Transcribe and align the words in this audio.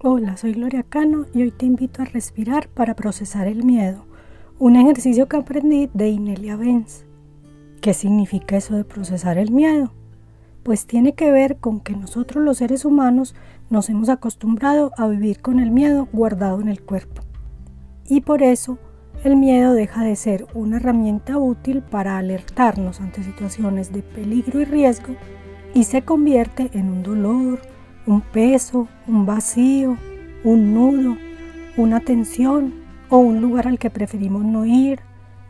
Hola, 0.00 0.36
soy 0.36 0.52
Gloria 0.52 0.84
Cano 0.84 1.26
y 1.34 1.42
hoy 1.42 1.50
te 1.50 1.66
invito 1.66 2.02
a 2.02 2.04
respirar 2.04 2.68
para 2.68 2.94
procesar 2.94 3.48
el 3.48 3.64
miedo, 3.64 4.04
un 4.60 4.76
ejercicio 4.76 5.26
que 5.26 5.38
aprendí 5.38 5.90
de 5.92 6.08
Inelia 6.08 6.54
Benz. 6.54 7.04
¿Qué 7.80 7.92
significa 7.94 8.56
eso 8.56 8.76
de 8.76 8.84
procesar 8.84 9.38
el 9.38 9.50
miedo? 9.50 9.92
Pues 10.62 10.86
tiene 10.86 11.14
que 11.14 11.32
ver 11.32 11.56
con 11.56 11.80
que 11.80 11.96
nosotros 11.96 12.44
los 12.44 12.58
seres 12.58 12.84
humanos 12.84 13.34
nos 13.70 13.88
hemos 13.88 14.08
acostumbrado 14.08 14.92
a 14.96 15.08
vivir 15.08 15.40
con 15.40 15.58
el 15.58 15.72
miedo 15.72 16.06
guardado 16.12 16.60
en 16.60 16.68
el 16.68 16.80
cuerpo. 16.80 17.22
Y 18.06 18.20
por 18.20 18.44
eso 18.44 18.78
el 19.24 19.34
miedo 19.34 19.72
deja 19.72 20.04
de 20.04 20.14
ser 20.14 20.46
una 20.54 20.76
herramienta 20.76 21.38
útil 21.38 21.82
para 21.82 22.18
alertarnos 22.18 23.00
ante 23.00 23.24
situaciones 23.24 23.92
de 23.92 24.02
peligro 24.02 24.60
y 24.60 24.64
riesgo 24.64 25.16
y 25.74 25.82
se 25.82 26.02
convierte 26.02 26.70
en 26.74 26.88
un 26.88 27.02
dolor, 27.02 27.58
un 28.08 28.22
peso, 28.22 28.88
un 29.06 29.26
vacío, 29.26 29.98
un 30.42 30.72
nudo, 30.72 31.18
una 31.76 32.00
tensión 32.00 32.72
o 33.10 33.18
un 33.18 33.42
lugar 33.42 33.68
al 33.68 33.78
que 33.78 33.90
preferimos 33.90 34.44
no 34.44 34.64
ir, 34.64 35.00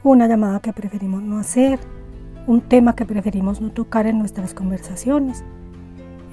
una 0.02 0.26
llamada 0.26 0.58
que 0.58 0.72
preferimos 0.72 1.22
no 1.22 1.38
hacer, 1.38 1.78
un 2.48 2.60
tema 2.60 2.96
que 2.96 3.04
preferimos 3.04 3.60
no 3.60 3.70
tocar 3.70 4.08
en 4.08 4.18
nuestras 4.18 4.54
conversaciones 4.54 5.44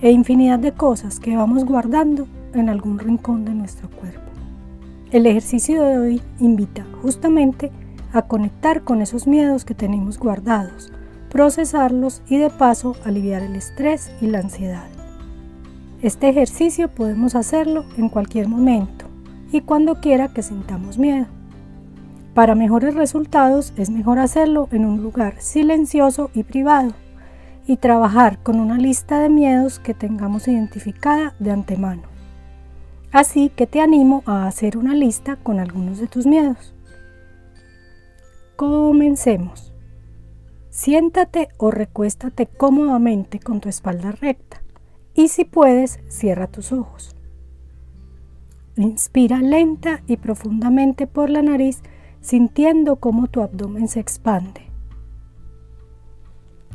e 0.02 0.10
infinidad 0.10 0.58
de 0.58 0.72
cosas 0.72 1.20
que 1.20 1.38
vamos 1.38 1.64
guardando 1.64 2.28
en 2.56 2.70
algún 2.70 2.98
rincón 2.98 3.46
de 3.46 3.54
nuestro 3.54 3.88
cuerpo. 3.92 4.32
El 5.12 5.28
ejercicio 5.28 5.84
de 5.84 6.00
hoy 6.00 6.22
invita 6.40 6.88
justamente 7.04 7.72
a 8.14 8.24
conectar 8.24 8.82
con 8.82 9.04
esos 9.04 9.28
miedos 9.28 9.64
que 9.64 9.76
tenemos 9.76 10.18
guardados, 10.18 10.92
procesarlos 11.30 12.24
y 12.28 12.38
de 12.38 12.50
paso 12.50 12.96
aliviar 13.04 13.44
el 13.44 13.56
estrés 13.56 14.12
y 14.22 14.28
la 14.28 14.40
ansiedad. 14.40 14.95
Este 16.06 16.30
ejercicio 16.30 16.88
podemos 16.88 17.34
hacerlo 17.34 17.84
en 17.98 18.10
cualquier 18.10 18.48
momento 18.48 19.06
y 19.52 19.62
cuando 19.62 20.02
quiera 20.02 20.28
que 20.28 20.44
sintamos 20.44 21.00
miedo. 21.00 21.26
Para 22.36 22.54
mejores 22.54 22.94
resultados 22.94 23.74
es 23.76 23.90
mejor 23.90 24.20
hacerlo 24.20 24.70
en 24.72 24.86
un 24.86 25.02
lugar 25.02 25.42
silencioso 25.42 26.30
y 26.36 26.44
privado 26.44 26.94
y 27.66 27.78
trabajar 27.78 28.38
con 28.44 28.60
una 28.60 28.78
lista 28.78 29.20
de 29.20 29.30
miedos 29.30 29.80
que 29.80 29.96
tengamos 29.96 30.48
identificada 30.48 31.34
de 31.40 31.50
antemano. 31.50 32.04
Así 33.12 33.50
que 33.50 33.66
te 33.66 33.82
animo 33.82 34.22
a 34.28 34.46
hacer 34.46 34.78
una 34.78 34.94
lista 34.94 35.38
con 35.38 35.60
algunos 35.60 35.98
de 35.98 36.06
tus 36.06 36.28
miedos. 36.28 36.76
Comencemos. 38.56 39.74
Siéntate 40.70 41.48
o 41.58 41.72
recuéstate 41.72 42.46
cómodamente 42.46 43.40
con 43.40 43.60
tu 43.60 43.70
espalda 43.70 44.12
recta 44.12 44.62
y 45.16 45.30
si 45.30 45.46
puedes, 45.46 46.00
cierra 46.10 46.48
tus 46.48 46.72
ojos. 46.72 47.16
Inspira 48.76 49.40
lenta 49.40 50.02
y 50.06 50.18
profundamente 50.18 51.08
por 51.08 51.30
la 51.30 51.42
nariz, 51.42 51.82
sintiendo 52.20 52.98
cómo 52.98 53.28
tu 53.28 53.42
abdomen 53.42 53.88
se 53.88 54.02
expande. 54.02 54.62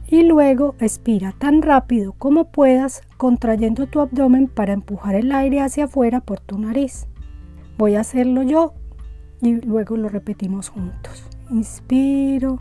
Y 0.08 0.22
luego 0.22 0.74
expira 0.80 1.34
tan 1.38 1.61
rápido 1.61 2.14
como 2.14 2.50
puedas, 2.50 3.02
contrayendo 3.18 3.86
tu 3.86 4.00
abdomen 4.00 4.48
para 4.48 4.72
empujar 4.72 5.14
el 5.14 5.30
aire 5.30 5.61
hacia 5.61 5.84
afuera 5.84 6.20
por 6.20 6.41
tu 6.41 6.58
nariz. 6.58 7.06
Voy 7.77 7.94
a 7.94 8.00
hacerlo 8.00 8.42
yo 8.42 8.72
y 9.42 9.61
luego 9.61 9.96
lo 9.96 10.08
repetimos 10.08 10.70
juntos. 10.70 11.24
Inspiro. 11.50 12.58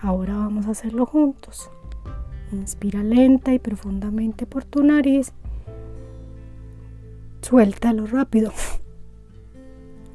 Ahora 0.00 0.36
vamos 0.36 0.66
a 0.66 0.70
hacerlo 0.70 1.04
juntos. 1.04 1.70
Inspira 2.52 3.02
lenta 3.02 3.52
y 3.52 3.58
profundamente 3.58 4.46
por 4.46 4.64
tu 4.64 4.84
nariz. 4.84 5.32
Suéltalo 7.42 8.06
rápido. 8.06 8.52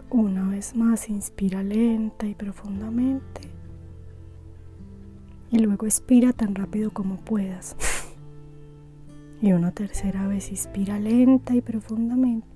Una 0.09 0.47
vez 0.50 0.75
más, 0.75 1.09
inspira 1.09 1.64
lenta 1.64 2.25
y 2.25 2.34
profundamente. 2.36 3.41
Y 5.52 5.59
luego 5.59 5.86
expira 5.86 6.31
tan 6.34 6.56
rápido 6.56 6.91
como 6.91 7.18
puedas. 7.18 7.75
Y 9.41 9.53
una 9.53 9.72
tercera 9.72 10.28
vez, 10.28 10.52
inspira 10.52 11.00
lenta 11.00 11.56
y 11.56 11.62
profundamente. 11.62 12.47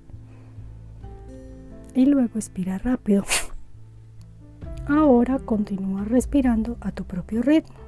Y 1.94 2.06
luego 2.06 2.38
expira 2.38 2.78
rápido. 2.78 3.24
Ahora 4.86 5.38
continúa 5.38 6.04
respirando 6.04 6.76
a 6.80 6.92
tu 6.92 7.04
propio 7.04 7.42
ritmo. 7.42 7.85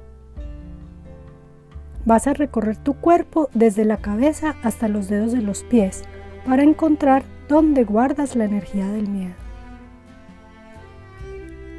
Vas 2.05 2.27
a 2.27 2.33
recorrer 2.33 2.77
tu 2.77 2.93
cuerpo 2.93 3.49
desde 3.53 3.85
la 3.85 3.97
cabeza 3.97 4.55
hasta 4.63 4.87
los 4.87 5.09
dedos 5.09 5.31
de 5.31 5.41
los 5.41 5.63
pies 5.63 6.03
para 6.45 6.63
encontrar 6.63 7.23
dónde 7.47 7.83
guardas 7.83 8.35
la 8.35 8.45
energía 8.45 8.87
del 8.87 9.07
miedo. 9.09 9.35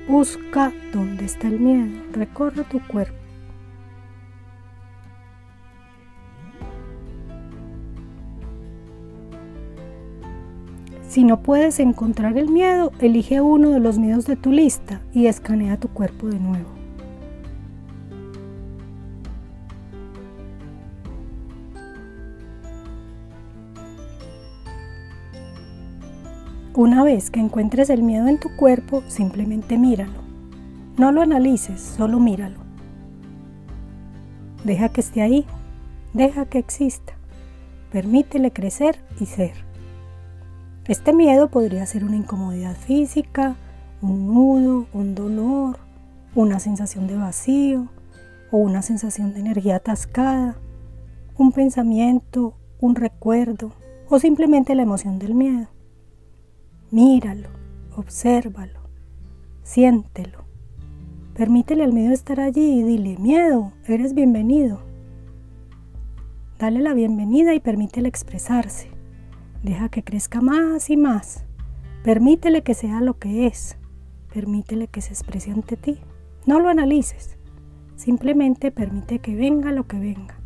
Busca 0.09 0.73
dónde 0.93 1.25
está 1.25 1.49
el 1.49 1.61
miedo, 1.61 2.03
recorre 2.13 2.65
tu 2.65 2.81
cuerpo. 2.87 3.15
Si 11.09 11.25
no 11.25 11.43
puedes 11.43 11.81
encontrar 11.81 12.39
el 12.39 12.51
miedo, 12.51 12.93
elige 13.01 13.41
uno 13.41 13.71
de 13.71 13.81
los 13.81 13.99
miedos 13.99 14.27
de 14.27 14.37
tu 14.37 14.53
lista 14.53 15.01
y 15.13 15.27
escanea 15.27 15.77
tu 15.77 15.89
cuerpo 15.89 16.29
de 16.29 16.39
nuevo. 16.39 16.80
Una 26.75 27.03
vez 27.03 27.31
que 27.31 27.41
encuentres 27.41 27.91
el 27.91 28.05
miedo 28.05 28.29
en 28.29 28.39
tu 28.39 28.55
cuerpo, 28.55 29.03
simplemente 29.09 29.77
míralo. 29.77 30.21
No 30.97 31.11
lo 31.11 31.21
analices, 31.21 31.81
solo 31.81 32.21
míralo. 32.21 32.61
Deja 34.63 34.89
que 34.89 35.01
esté 35.01 35.21
ahí, 35.21 35.45
deja 36.15 36.47
que 36.47 36.59
exista. 36.59 37.15
Permítele 37.91 38.53
crecer 38.53 39.01
y 39.19 39.27
ser. 39.27 39.55
Este 40.87 41.13
miedo 41.13 41.49
podría 41.51 41.85
ser 41.87 42.05
una 42.05 42.15
incomodidad 42.15 42.77
física, 42.77 43.57
un 44.01 44.29
nudo, 44.29 44.87
un 44.93 45.17
dolor, 45.17 45.81
una 46.37 46.61
sensación 46.61 47.09
de 47.09 47.17
vacío 47.17 47.89
o 48.53 48.59
una 48.59 48.83
sensación 48.83 49.35
de 49.35 49.41
energía 49.41 49.77
atascada, 49.77 50.57
un 51.37 51.51
pensamiento, 51.51 52.55
un 52.79 52.95
recuerdo 52.95 53.73
o 54.09 54.21
simplemente 54.21 54.77
la 54.77 54.83
emoción 54.83 55.19
del 55.19 55.35
miedo. 55.35 55.67
Míralo, 56.93 57.51
obsérvalo, 57.95 58.81
siéntelo. 59.63 60.45
Permítele 61.35 61.85
al 61.85 61.93
miedo 61.93 62.13
estar 62.13 62.41
allí 62.41 62.81
y 62.81 62.83
dile, 62.83 63.17
miedo, 63.17 63.73
eres 63.87 64.13
bienvenido. 64.13 64.81
Dale 66.59 66.81
la 66.81 66.93
bienvenida 66.93 67.55
y 67.55 67.61
permítele 67.61 68.09
expresarse. 68.09 68.91
Deja 69.63 69.89
que 69.89 70.03
crezca 70.03 70.41
más 70.41 70.91
y 70.91 70.97
más. 70.97 71.45
Permítele 72.03 72.65
que 72.65 72.75
sea 72.75 73.01
lo 73.01 73.21
que 73.21 73.47
es. 73.47 73.77
Permítele 74.35 74.89
que 74.89 75.01
se 75.01 75.13
exprese 75.13 75.53
ante 75.53 75.77
ti. 75.77 76.01
No 76.45 76.59
lo 76.59 76.71
analices. 76.71 77.39
Simplemente 77.95 78.73
permite 78.73 79.21
que 79.21 79.37
venga 79.37 79.71
lo 79.71 79.87
que 79.87 80.01
venga. 80.01 80.41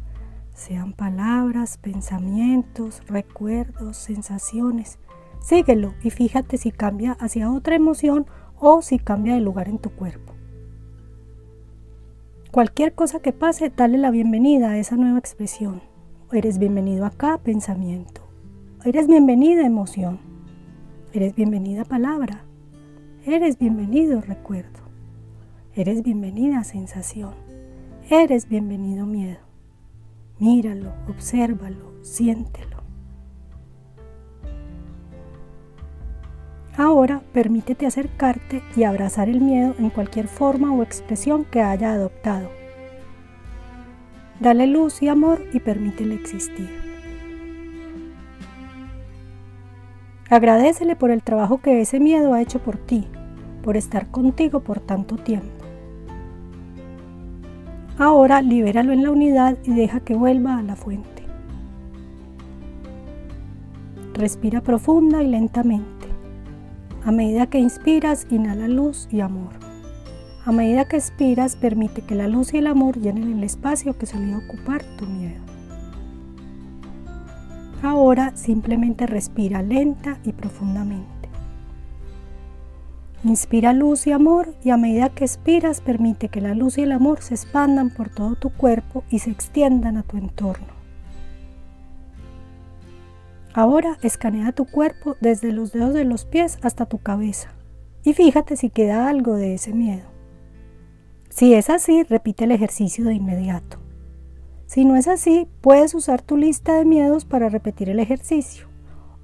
Sean 0.52 0.92
palabras, 0.92 1.78
pensamientos, 1.78 3.02
recuerdos, 3.06 3.96
sensaciones. 3.96 4.98
Síguelo 5.44 5.92
y 6.02 6.08
fíjate 6.08 6.56
si 6.56 6.70
cambia 6.70 7.12
hacia 7.20 7.52
otra 7.52 7.76
emoción 7.76 8.24
o 8.58 8.80
si 8.80 8.98
cambia 8.98 9.34
de 9.34 9.42
lugar 9.42 9.68
en 9.68 9.78
tu 9.78 9.90
cuerpo. 9.90 10.32
Cualquier 12.50 12.94
cosa 12.94 13.20
que 13.20 13.32
pase, 13.34 13.68
dale 13.68 13.98
la 13.98 14.10
bienvenida 14.10 14.70
a 14.70 14.78
esa 14.78 14.96
nueva 14.96 15.18
expresión. 15.18 15.82
Eres 16.32 16.58
bienvenido 16.58 17.04
acá, 17.04 17.36
pensamiento. 17.44 18.22
Eres 18.86 19.06
bienvenida, 19.06 19.66
emoción. 19.66 20.18
Eres 21.12 21.34
bienvenida, 21.34 21.84
palabra. 21.84 22.46
Eres 23.26 23.58
bienvenido, 23.58 24.22
recuerdo. 24.22 24.80
Eres 25.74 26.02
bienvenida, 26.02 26.64
sensación. 26.64 27.34
Eres 28.08 28.48
bienvenido, 28.48 29.04
miedo. 29.04 29.40
Míralo, 30.38 30.94
obsérvalo, 31.06 32.02
siéntelo. 32.02 32.73
Ahora 36.76 37.22
permítete 37.32 37.86
acercarte 37.86 38.62
y 38.74 38.82
abrazar 38.82 39.28
el 39.28 39.40
miedo 39.40 39.74
en 39.78 39.90
cualquier 39.90 40.26
forma 40.26 40.72
o 40.72 40.82
expresión 40.82 41.44
que 41.44 41.62
haya 41.62 41.92
adoptado. 41.92 42.48
Dale 44.40 44.66
luz 44.66 45.00
y 45.00 45.08
amor 45.08 45.40
y 45.52 45.60
permítele 45.60 46.16
existir. 46.16 46.68
Agradecele 50.28 50.96
por 50.96 51.12
el 51.12 51.22
trabajo 51.22 51.58
que 51.58 51.80
ese 51.80 52.00
miedo 52.00 52.34
ha 52.34 52.42
hecho 52.42 52.58
por 52.58 52.76
ti, 52.76 53.06
por 53.62 53.76
estar 53.76 54.10
contigo 54.10 54.60
por 54.60 54.80
tanto 54.80 55.16
tiempo. 55.16 55.64
Ahora 57.98 58.42
libéralo 58.42 58.92
en 58.92 59.04
la 59.04 59.10
unidad 59.12 59.56
y 59.62 59.72
deja 59.74 60.00
que 60.00 60.16
vuelva 60.16 60.58
a 60.58 60.62
la 60.62 60.74
fuente. 60.74 61.22
Respira 64.14 64.60
profunda 64.60 65.22
y 65.22 65.28
lentamente. 65.28 65.93
A 67.04 67.12
medida 67.12 67.48
que 67.48 67.58
inspiras, 67.58 68.26
inhala 68.30 68.66
luz 68.66 69.08
y 69.10 69.20
amor. 69.20 69.52
A 70.46 70.52
medida 70.52 70.86
que 70.86 70.96
expiras, 70.96 71.54
permite 71.54 72.00
que 72.00 72.14
la 72.14 72.28
luz 72.28 72.54
y 72.54 72.58
el 72.58 72.66
amor 72.66 72.98
llenen 72.98 73.30
el 73.30 73.44
espacio 73.44 73.98
que 73.98 74.06
solía 74.06 74.38
ocupar 74.38 74.82
tu 74.96 75.04
miedo. 75.04 75.42
Ahora 77.82 78.34
simplemente 78.34 79.06
respira 79.06 79.60
lenta 79.60 80.18
y 80.24 80.32
profundamente. 80.32 81.28
Inspira 83.22 83.74
luz 83.74 84.06
y 84.06 84.12
amor 84.12 84.54
y 84.64 84.70
a 84.70 84.78
medida 84.78 85.10
que 85.10 85.24
expiras 85.24 85.82
permite 85.82 86.30
que 86.30 86.40
la 86.40 86.54
luz 86.54 86.78
y 86.78 86.82
el 86.82 86.92
amor 86.92 87.20
se 87.20 87.34
expandan 87.34 87.90
por 87.90 88.08
todo 88.08 88.34
tu 88.34 88.48
cuerpo 88.48 89.04
y 89.10 89.18
se 89.18 89.30
extiendan 89.30 89.98
a 89.98 90.02
tu 90.04 90.16
entorno. 90.16 90.73
Ahora 93.56 93.98
escanea 94.02 94.50
tu 94.50 94.66
cuerpo 94.66 95.16
desde 95.20 95.52
los 95.52 95.72
dedos 95.72 95.94
de 95.94 96.04
los 96.04 96.24
pies 96.24 96.58
hasta 96.62 96.86
tu 96.86 96.98
cabeza 96.98 97.54
y 98.02 98.12
fíjate 98.12 98.56
si 98.56 98.68
queda 98.68 99.08
algo 99.08 99.36
de 99.36 99.54
ese 99.54 99.72
miedo. 99.72 100.04
Si 101.30 101.54
es 101.54 101.70
así, 101.70 102.02
repite 102.02 102.44
el 102.44 102.50
ejercicio 102.50 103.04
de 103.04 103.14
inmediato. 103.14 103.78
Si 104.66 104.84
no 104.84 104.96
es 104.96 105.06
así, 105.06 105.46
puedes 105.60 105.94
usar 105.94 106.20
tu 106.20 106.36
lista 106.36 106.74
de 106.74 106.84
miedos 106.84 107.24
para 107.24 107.48
repetir 107.48 107.88
el 107.88 108.00
ejercicio. 108.00 108.66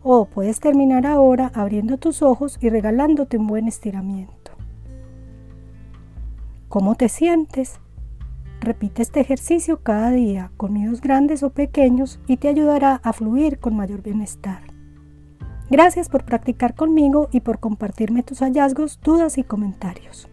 O 0.03 0.27
puedes 0.27 0.61
terminar 0.61 1.07
ahora 1.07 1.51
abriendo 1.53 1.99
tus 1.99 2.23
ojos 2.23 2.57
y 2.61 2.71
regalándote 2.71 3.37
un 3.37 3.49
buen 3.49 3.67
estiramiento. 3.67 4.53
¿Cómo 6.69 6.95
te 6.95 7.09
sientes? 7.09 7.81
Repite 8.61 9.01
este 9.01 9.21
ejercicio 9.21 9.83
cada 9.83 10.11
día 10.11 10.53
con 10.59 10.75
miedos 10.75 11.01
grandes 11.01 11.43
o 11.43 11.51
pequeños 11.51 12.21
y 12.27 12.37
te 12.37 12.49
ayudará 12.49 13.01
a 13.03 13.15
fluir 13.15 13.59
con 13.59 13.75
mayor 13.75 14.03
bienestar. 14.03 14.63
Gracias 15.71 16.11
por 16.11 16.25
practicar 16.25 16.75
conmigo 16.75 17.29
y 17.33 17.41
por 17.41 17.59
compartirme 17.59 18.23
tus 18.23 18.41
hallazgos, 18.41 19.01
dudas 19.03 19.39
y 19.39 19.45
comentarios. 19.45 20.29